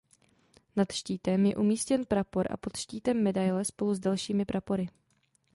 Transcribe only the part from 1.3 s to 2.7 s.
je umístěn prapor a